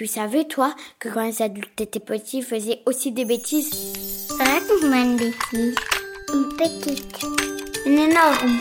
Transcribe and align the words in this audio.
Tu 0.00 0.06
savais, 0.06 0.44
toi, 0.44 0.74
que 0.98 1.10
quand 1.10 1.26
les 1.26 1.42
adultes 1.42 1.78
étaient 1.78 2.00
petits, 2.00 2.38
ils 2.38 2.42
faisaient 2.42 2.80
aussi 2.86 3.12
des 3.12 3.26
bêtises? 3.26 3.70
Raconte-moi 4.30 4.96
une 4.96 5.16
bêtise. 5.18 5.74
Une 6.32 6.48
petite. 6.56 7.22
Une 7.84 7.98
énorme. 7.98 8.60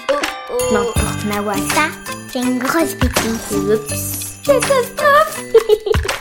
N'importe, 0.73 1.23
Mawa. 1.29 1.55
Ça, 1.73 1.87
c'est 2.29 2.41
une 2.41 2.59
grosse 2.59 2.93
bêtise. 2.95 3.53
Oups. 3.53 4.41
Catastrophe 4.45 5.41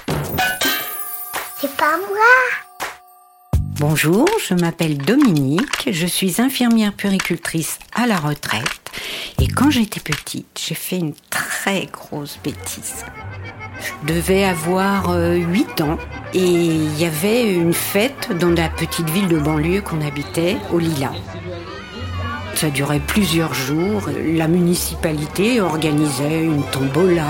C'est 1.60 1.76
pas 1.76 1.96
moi. 1.96 2.30
Bonjour, 3.80 4.28
je 4.46 4.54
m'appelle 4.54 4.98
Dominique, 4.98 5.90
je 5.90 6.06
suis 6.06 6.40
infirmière 6.40 6.92
puricultrice 6.92 7.80
à 7.92 8.06
la 8.06 8.19
retraite 8.19 8.62
et 9.40 9.48
quand 9.48 9.71
j'étais 9.71 10.00
petite, 10.00 10.60
j'ai 10.60 10.74
fait 10.74 10.98
une 10.98 11.14
très 11.30 11.87
grosse 11.87 12.38
bêtise. 12.42 13.04
Je 13.81 14.13
devais 14.13 14.45
avoir 14.45 15.11
euh, 15.11 15.35
8 15.35 15.81
ans 15.83 15.99
et 16.34 16.45
il 16.45 16.98
y 16.98 17.05
avait 17.05 17.52
une 17.52 17.73
fête 17.73 18.37
dans 18.39 18.51
la 18.51 18.69
petite 18.69 19.09
ville 19.11 19.29
de 19.29 19.39
banlieue 19.39 19.80
qu'on 19.80 20.01
habitait, 20.07 20.57
au 20.73 20.79
Lila. 20.79 21.12
Ça 22.55 22.71
durait 22.71 23.01
plusieurs 23.01 23.55
jours. 23.55 24.02
La 24.35 24.49
municipalité 24.49 25.61
organisait 25.61 26.43
une 26.43 26.65
tombola. 26.65 27.23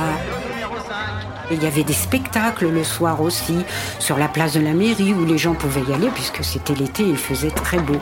Il 1.50 1.62
y 1.62 1.66
avait 1.66 1.84
des 1.84 1.94
spectacles 1.94 2.68
le 2.68 2.84
soir 2.84 3.22
aussi, 3.22 3.56
sur 3.98 4.18
la 4.18 4.28
place 4.28 4.52
de 4.52 4.60
la 4.60 4.74
mairie 4.74 5.14
où 5.14 5.24
les 5.24 5.38
gens 5.38 5.54
pouvaient 5.54 5.82
y 5.88 5.94
aller 5.94 6.08
puisque 6.14 6.44
c'était 6.44 6.74
l'été 6.74 7.04
et 7.04 7.10
il 7.10 7.16
faisait 7.16 7.50
très 7.50 7.78
beau. 7.78 7.94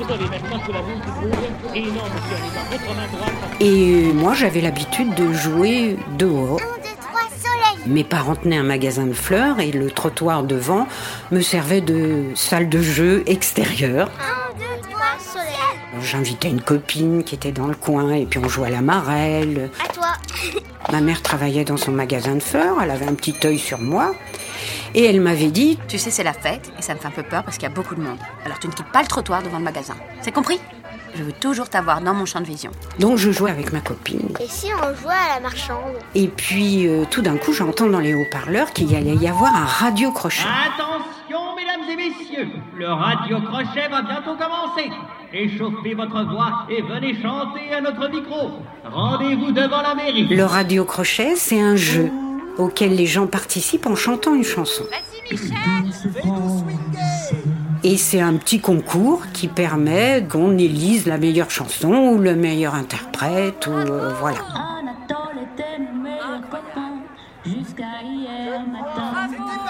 Et 3.60 4.12
moi 4.14 4.34
j'avais 4.34 4.60
l'habitude 4.60 5.14
de 5.14 5.32
jouer 5.32 5.96
dehors. 6.18 6.60
Mes 7.86 8.02
parents 8.02 8.34
tenaient 8.34 8.56
un 8.56 8.64
magasin 8.64 9.06
de 9.06 9.12
fleurs 9.12 9.60
et 9.60 9.70
le 9.70 9.90
trottoir 9.90 10.42
devant 10.42 10.88
me 11.30 11.40
servait 11.40 11.80
de 11.80 12.24
salle 12.34 12.68
de 12.68 12.80
jeu 12.80 13.22
extérieure. 13.26 14.10
Un, 14.18 14.58
deux, 14.58 14.90
trois, 14.90 15.18
soleil. 15.20 16.02
J'invitais 16.02 16.48
une 16.48 16.60
copine 16.60 17.22
qui 17.22 17.36
était 17.36 17.52
dans 17.52 17.68
le 17.68 17.76
coin 17.76 18.12
et 18.12 18.26
puis 18.26 18.40
on 18.42 18.48
jouait 18.48 18.66
à 18.66 18.70
la 18.70 18.80
marelle. 18.82 19.70
À 19.84 19.92
toi. 19.92 20.12
Ma 20.92 21.00
mère 21.00 21.22
travaillait 21.22 21.64
dans 21.64 21.76
son 21.76 21.92
magasin 21.92 22.34
de 22.34 22.42
fleurs, 22.42 22.82
elle 22.82 22.90
avait 22.90 23.06
un 23.06 23.14
petit 23.14 23.34
œil 23.44 23.58
sur 23.58 23.78
moi. 23.78 24.14
Et 24.94 25.04
elle 25.04 25.20
m'avait 25.20 25.50
dit 25.50 25.78
Tu 25.86 25.98
sais, 25.98 26.10
c'est 26.10 26.24
la 26.24 26.32
fête 26.32 26.72
et 26.78 26.82
ça 26.82 26.94
me 26.94 26.98
fait 26.98 27.06
un 27.06 27.12
peu 27.12 27.22
peur 27.22 27.44
parce 27.44 27.56
qu'il 27.56 27.68
y 27.68 27.70
a 27.70 27.74
beaucoup 27.74 27.94
de 27.94 28.02
monde. 28.02 28.18
Alors 28.44 28.58
tu 28.58 28.66
ne 28.66 28.72
quittes 28.72 28.90
pas 28.92 29.02
le 29.02 29.08
trottoir 29.08 29.42
devant 29.42 29.58
le 29.58 29.64
magasin. 29.64 29.94
C'est 30.22 30.32
compris? 30.32 30.58
Je 31.16 31.22
veux 31.22 31.32
toujours 31.32 31.70
t'avoir 31.70 32.02
dans 32.02 32.12
mon 32.12 32.26
champ 32.26 32.40
de 32.40 32.46
vision. 32.46 32.70
Donc 32.98 33.16
je 33.16 33.30
jouais 33.30 33.50
avec 33.50 33.72
ma 33.72 33.80
copine. 33.80 34.28
Et 34.38 34.48
si 34.48 34.66
on 34.74 34.94
jouait 35.00 35.14
à 35.14 35.36
la 35.36 35.40
marchande? 35.40 35.94
Et 36.14 36.28
puis 36.28 36.86
euh, 36.86 37.04
tout 37.10 37.22
d'un 37.22 37.38
coup, 37.38 37.54
j'entends 37.54 37.88
dans 37.88 38.00
les 38.00 38.12
haut-parleurs 38.14 38.70
qu'il 38.72 38.92
y 38.92 38.96
allait 38.96 39.16
y 39.16 39.26
avoir 39.26 39.54
un 39.56 39.64
radio-crochet. 39.64 40.42
Attention, 40.42 41.56
mesdames 41.56 41.90
et 41.90 41.96
messieurs, 41.96 42.48
le 42.76 42.88
radio-crochet 42.88 43.88
va 43.88 44.02
bientôt 44.02 44.36
commencer. 44.36 44.90
Échauffez 45.32 45.94
votre 45.94 46.22
voix 46.24 46.66
et 46.68 46.82
venez 46.82 47.14
chanter 47.22 47.72
à 47.72 47.80
notre 47.80 48.10
micro. 48.10 48.50
Rendez-vous 48.84 49.52
devant 49.52 49.80
la 49.80 49.94
mairie. 49.94 50.28
Le 50.28 50.44
radio-crochet, 50.44 51.36
c'est 51.36 51.60
un 51.60 51.76
jeu 51.76 52.10
auquel 52.58 52.94
les 52.94 53.06
gens 53.06 53.26
participent 53.26 53.86
en 53.86 53.96
chantant 53.96 54.34
une 54.34 54.44
chanson. 54.44 54.84
Et 57.88 57.96
c'est 57.98 58.20
un 58.20 58.34
petit 58.34 58.58
concours 58.58 59.22
qui 59.32 59.46
permet 59.46 60.26
qu'on 60.28 60.58
élise 60.58 61.06
la 61.06 61.18
meilleure 61.18 61.52
chanson 61.52 61.92
ou 61.92 62.18
le 62.18 62.34
meilleur 62.34 62.74
interprète 62.74 63.68
ou 63.68 63.74
euh, 63.74 64.12
voilà. 64.18 64.38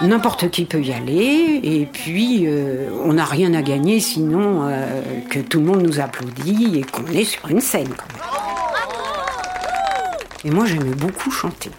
N'importe 0.01 0.49
qui 0.49 0.65
peut 0.65 0.81
y 0.81 0.93
aller 0.93 1.59
et 1.61 1.85
puis 1.85 2.47
euh, 2.47 2.89
on 3.05 3.13
n'a 3.13 3.25
rien 3.25 3.53
à 3.53 3.61
gagner 3.61 3.99
sinon 3.99 4.63
euh, 4.63 4.99
que 5.29 5.37
tout 5.37 5.59
le 5.59 5.65
monde 5.67 5.83
nous 5.83 5.99
applaudit 5.99 6.79
et 6.79 6.81
qu'on 6.81 7.05
est 7.05 7.23
sur 7.23 7.47
une 7.49 7.61
scène. 7.61 7.89
quand 7.95 8.11
même. 8.13 8.23
Et 10.43 10.49
moi 10.49 10.65
j'aimais 10.65 10.95
beaucoup 10.95 11.29
chanter. 11.29 11.69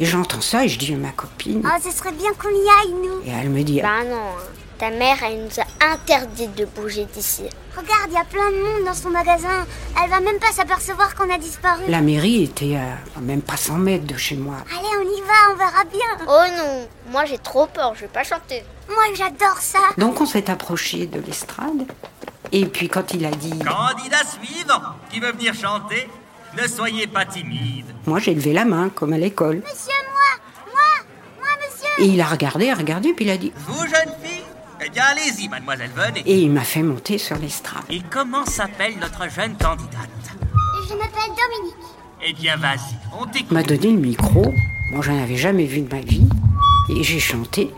Et 0.00 0.04
j'entends 0.04 0.42
ça 0.42 0.66
et 0.66 0.68
je 0.68 0.78
dis 0.78 0.92
à 0.92 0.98
ma 0.98 1.12
copine 1.12 1.62
Oh, 1.64 1.78
ce 1.82 1.90
serait 1.96 2.12
bien 2.12 2.30
qu'on 2.38 2.50
y 2.50 2.68
aille, 2.82 2.92
nous. 2.92 3.22
et 3.26 3.34
elle 3.34 3.48
me 3.48 3.62
dit 3.62 3.80
Bah 3.80 4.04
non, 4.06 4.34
ta 4.78 4.90
mère, 4.90 5.16
elle 5.24 5.42
nous 5.42 5.60
a 5.60 5.92
interdit 5.92 6.48
de 6.48 6.64
bouger 6.64 7.06
d'ici. 7.12 7.44
Regarde, 7.76 8.08
il 8.08 8.14
y 8.14 8.16
a 8.16 8.24
plein 8.24 8.50
de 8.50 8.56
monde 8.56 8.84
dans 8.86 8.94
son 8.94 9.10
magasin. 9.10 9.66
Elle 10.02 10.10
va 10.10 10.20
même 10.20 10.38
pas 10.38 10.52
s'apercevoir 10.52 11.14
qu'on 11.14 11.32
a 11.32 11.38
disparu. 11.38 11.82
la 11.88 12.00
mairie 12.00 12.44
était 12.44 12.76
à 12.76 13.20
même 13.20 13.42
pas 13.42 13.56
100 13.56 13.74
mètres 13.74 14.06
de 14.06 14.16
chez 14.16 14.36
moi. 14.36 14.56
Allez, 14.70 14.88
on 14.98 15.16
y 15.16 15.20
va, 15.22 15.52
on 15.52 15.56
verra 15.56 15.84
bien. 15.84 16.26
Oh 16.28 16.44
non, 16.56 16.88
moi 17.10 17.24
j'ai 17.24 17.38
trop 17.38 17.66
peur, 17.66 17.94
je 17.96 18.02
vais 18.02 18.08
pas 18.08 18.24
chanter. 18.24 18.62
Moi, 18.88 19.04
j'adore 19.14 19.58
ça. 19.58 19.80
Donc 19.98 20.20
on 20.20 20.26
s'est 20.26 20.48
approché 20.50 21.06
de 21.06 21.20
l'estrade 21.20 21.86
et 22.52 22.66
puis 22.66 22.88
quand 22.88 23.12
il 23.14 23.26
a 23.26 23.30
dit 23.30 23.50
Candidat 23.50 24.24
suivant 24.24 24.82
qui 25.10 25.20
veut 25.20 25.32
venir 25.32 25.54
chanter, 25.54 26.08
ne 26.60 26.66
soyez 26.66 27.06
pas 27.06 27.24
timide. 27.26 27.86
moi 28.06 28.18
j'ai 28.20 28.34
levé 28.34 28.52
la 28.52 28.64
main 28.64 28.88
comme 28.88 29.12
à 29.12 29.18
l'école. 29.18 29.56
Monsieur, 29.56 29.92
moi, 30.12 30.72
moi, 30.72 31.04
moi, 31.40 31.48
monsieur. 31.58 32.04
Et 32.04 32.08
il 32.14 32.20
a 32.20 32.26
regardé, 32.26 32.70
a 32.70 32.74
regardé 32.74 33.12
puis 33.12 33.26
il 33.26 33.30
a 33.30 33.36
dit 33.36 33.52
Vous, 33.66 33.82
jeune 33.82 34.14
fille 34.22 34.27
Eh 34.88 34.90
bien, 34.90 35.04
allez-y, 35.04 35.48
mademoiselle, 35.48 35.90
venez. 35.94 36.22
et 36.24 36.38
il 36.40 36.50
m'a 36.50 36.62
fait 36.62 36.82
monter 36.82 37.18
sur 37.18 37.36
l'estrade. 37.36 37.82
Et 37.90 38.00
comment 38.10 38.46
s'appelle 38.46 38.94
notre 38.98 39.28
jeune 39.28 39.54
candidate 39.58 40.08
Je 40.88 40.94
m'appelle 40.94 41.28
Dominique. 41.28 41.74
Eh 42.24 42.32
bien, 42.32 42.56
vas-y, 42.56 42.94
on 43.20 43.26
Il 43.26 43.30
t'écoute. 43.30 43.52
m'a 43.52 43.62
donné 43.62 43.92
le 43.92 43.98
micro. 43.98 44.54
Moi 44.92 45.02
j'en 45.02 45.22
avais 45.22 45.36
jamais 45.36 45.66
vu 45.66 45.82
de 45.82 45.94
ma 45.94 46.00
vie 46.00 46.26
et 46.96 47.02
j'ai 47.04 47.20
chanté. 47.20 47.70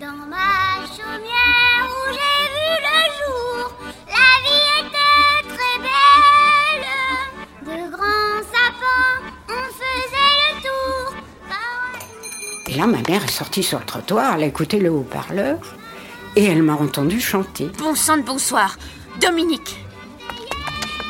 Dans 0.00 0.06
ma 0.28 0.84
chaumière 0.88 1.86
où 1.86 2.12
j'ai 2.12 2.48
vu 2.50 2.70
le 2.88 2.98
jour, 3.18 3.72
la 4.08 4.30
vie 4.42 4.66
était 4.80 5.54
très 5.54 5.78
belle. 5.78 6.86
De 7.86 7.90
grands 7.92 8.42
sapins, 8.52 9.22
on 9.48 9.62
faisait 9.72 10.34
le 10.42 10.60
tour. 10.62 11.14
Par- 11.48 12.68
Et 12.68 12.74
là 12.76 12.86
ma 12.88 12.98
mère 13.08 13.22
est 13.22 13.28
sortie 13.30 13.62
sur 13.62 13.78
le 13.78 13.84
trottoir, 13.84 14.34
elle 14.34 14.42
a 14.42 14.46
écouté 14.46 14.80
le 14.80 14.90
haut-parleur 14.90 15.58
et 16.36 16.44
elle 16.44 16.62
m'a 16.62 16.74
entendu 16.74 17.20
chanter. 17.20 17.70
Bon 17.78 17.94
sang 17.94 18.16
de 18.16 18.22
bonsoir 18.22 18.76
Dominique 19.20 19.76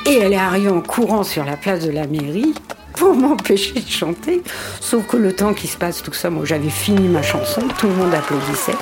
Et 0.07 0.19
elle 0.19 0.33
est 0.33 0.37
arrivée 0.37 0.71
en 0.71 0.81
courant 0.81 1.23
sur 1.23 1.45
la 1.45 1.57
place 1.57 1.85
de 1.85 1.91
la 1.91 2.07
mairie 2.07 2.55
pour 2.95 3.15
m'empêcher 3.15 3.81
de 3.81 3.89
chanter. 3.89 4.43
Sauf 4.81 5.07
que 5.07 5.17
le 5.17 5.33
temps 5.33 5.55
qui 5.55 5.69
se 5.69 5.77
passe 5.77 6.03
tout 6.03 6.13
ça, 6.13 6.31
moi 6.31 6.45
j'avais 6.45 6.71
fini 6.71 7.09
ma 7.09 7.23
chanson, 7.23 7.63
tout 7.79 7.87
le 7.87 7.95
monde 7.95 8.15
applaudissait. 8.15 8.77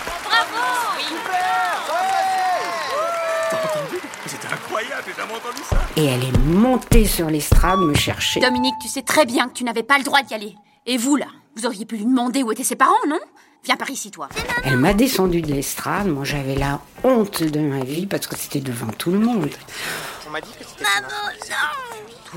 C'était 4.27 4.49
incroyable, 4.49 5.03
j'ai 5.07 5.15
jamais 5.15 5.35
entendu 5.35 5.63
ça. 5.69 5.77
Et 5.97 6.07
elle 6.07 6.25
est 6.25 6.39
montée 6.47 7.05
sur 7.05 7.29
l'estrade 7.29 7.79
me 7.81 7.95
chercher. 7.95 8.41
Dominique, 8.41 8.75
tu 8.81 8.89
sais 8.89 9.03
très 9.03 9.27
bien 9.27 9.49
que 9.49 9.53
tu 9.53 9.65
n'avais 9.65 9.83
pas 9.83 9.99
le 9.99 10.05
droit 10.05 10.23
d'y 10.23 10.35
aller. 10.35 10.55
Et 10.87 10.97
vous, 10.97 11.17
là 11.17 11.27
Vous 11.57 11.67
auriez 11.67 11.85
pu 11.85 11.97
lui 11.97 12.05
demander 12.05 12.43
où 12.43 12.53
étaient 12.53 12.63
ses 12.65 12.77
parents, 12.77 12.95
non? 13.09 13.19
Viens 13.65 13.77
par 13.77 13.91
ici, 13.91 14.11
toi. 14.13 14.29
Elle 14.65 14.77
m'a 14.77 14.95
descendu 14.95 15.43
de 15.43 15.53
l'estrade, 15.53 16.07
moi 16.07 16.23
j'avais 16.25 16.55
la 16.55 16.81
honte 17.03 17.43
de 17.43 17.59
ma 17.59 17.83
vie 17.83 18.07
parce 18.07 18.29
que 18.29 18.37
c'était 18.37 18.61
devant 18.61 18.93
tout 18.97 19.11
le 19.11 19.19
monde. 19.19 19.51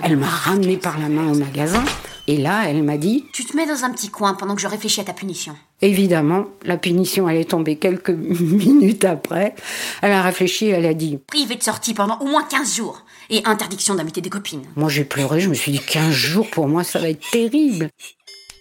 Elle 0.01 0.17
m'a 0.17 0.27
ramené 0.27 0.77
par 0.77 0.97
la 0.97 1.09
main 1.09 1.31
au 1.31 1.35
magasin 1.35 1.83
et 2.25 2.37
là 2.37 2.63
elle 2.67 2.81
m'a 2.83 2.97
dit, 2.97 3.25
Tu 3.33 3.45
te 3.45 3.55
mets 3.55 3.67
dans 3.67 3.83
un 3.83 3.91
petit 3.91 4.09
coin 4.09 4.33
pendant 4.33 4.55
que 4.55 4.61
je 4.61 4.67
réfléchis 4.67 5.01
à 5.01 5.03
ta 5.03 5.13
punition. 5.13 5.55
évidemment, 5.81 6.45
la 6.63 6.77
punition 6.77 7.27
allait 7.27 7.45
tomber 7.45 7.75
quelques 7.77 8.09
minutes 8.09 9.05
après. 9.05 9.53
Elle 10.01 10.11
a 10.13 10.23
réfléchi, 10.23 10.67
elle 10.67 10.85
a 10.87 10.93
dit, 10.95 11.19
Privé 11.27 11.55
de 11.55 11.63
sortie 11.63 11.93
pendant 11.93 12.17
au 12.19 12.25
moins 12.25 12.43
15 12.43 12.75
jours. 12.75 13.03
Et 13.31 13.43
interdiction 13.45 13.93
d'inviter 13.93 14.21
des 14.21 14.29
copines. 14.31 14.63
moi 14.75 14.89
j'ai 14.89 15.03
pleuré, 15.03 15.39
je 15.39 15.49
me 15.49 15.53
suis 15.53 15.71
dit 15.71 15.79
15 15.79 16.11
jours 16.11 16.49
pour 16.49 16.67
moi 16.67 16.83
ça 16.83 16.97
va 16.97 17.09
être 17.09 17.29
terrible. 17.29 17.89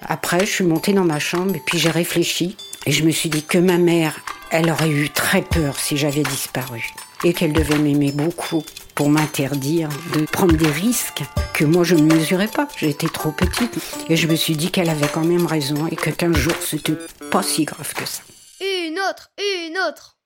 Après 0.00 0.41
je 0.41 0.50
suis 0.50 0.64
montée 0.64 0.92
dans 0.92 1.04
ma 1.04 1.19
chambre 1.19 1.54
et 1.54 1.62
puis 1.64 1.78
j'ai 1.78 1.91
réfléchi 1.91 2.56
et 2.86 2.92
je 2.92 3.04
me 3.04 3.10
suis 3.10 3.28
dit 3.28 3.42
que 3.42 3.59
ma 3.59 3.78
mère, 3.78 4.21
elle 4.50 4.71
aurait 4.71 4.91
eu 4.91 5.10
très 5.10 5.42
peur 5.42 5.78
si 5.78 5.97
j'avais 5.97 6.22
disparu 6.22 6.84
et 7.24 7.33
qu'elle 7.33 7.53
devait 7.53 7.78
m'aimer 7.78 8.12
beaucoup 8.12 8.62
pour 8.95 9.10
m'interdire 9.10 9.89
de 10.15 10.24
prendre 10.24 10.56
des 10.56 10.71
risques 10.71 11.22
que 11.53 11.65
moi 11.65 11.84
je 11.84 11.95
ne 11.95 12.15
mesurais 12.15 12.48
pas. 12.48 12.68
J'étais 12.77 13.09
trop 13.09 13.33
petite 13.33 13.78
et 14.09 14.16
je 14.16 14.27
me 14.27 14.36
suis 14.36 14.56
dit 14.56 14.71
qu'elle 14.71 14.91
avait 14.91 15.09
quand 15.09 15.24
même 15.24 15.47
raison 15.47 15.86
et 15.86 15.97
que 15.97 16.10
15 16.10 16.36
jours 16.36 16.56
c'était 16.60 16.98
pas 17.30 17.42
si 17.42 17.65
grave 17.65 17.92
que 17.95 18.06
ça. 18.06 18.22
Une 18.60 18.98
autre, 18.98 19.30
une 19.39 19.77
autre. 19.89 20.17